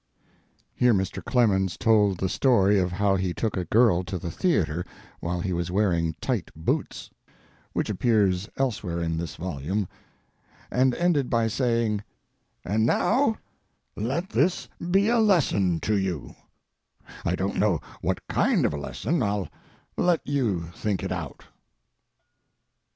[Here 0.73 0.95
Mr. 0.95 1.23
Clemens 1.23 1.77
told 1.77 2.17
the 2.17 2.27
story 2.27 2.79
of 2.79 2.91
how 2.91 3.15
he 3.17 3.35
took 3.35 3.55
a 3.55 3.65
girl 3.65 4.03
to 4.05 4.17
the 4.17 4.31
theatre 4.31 4.83
while 5.19 5.39
he 5.41 5.53
was 5.53 5.69
wearing 5.69 6.15
tight 6.19 6.49
boots, 6.55 7.11
which 7.73 7.87
appears 7.87 8.49
elsewhere 8.57 8.99
in 8.99 9.15
this 9.15 9.35
volume, 9.35 9.87
and 10.71 10.95
ended 10.95 11.29
by 11.29 11.45
saying: 11.45 12.03
"And 12.65 12.83
now 12.83 13.37
let 13.95 14.31
this 14.31 14.67
be 14.89 15.07
a 15.07 15.19
lesson 15.19 15.79
to 15.81 15.95
you—I 15.95 17.35
don't 17.35 17.57
know 17.57 17.79
what 18.01 18.25
kind 18.27 18.65
of 18.65 18.73
a 18.73 18.77
lesson; 18.77 19.21
I'll 19.21 19.49
let 19.97 20.25
you 20.25 20.63
think 20.73 21.03
it 21.03 21.11
out." 21.11 21.43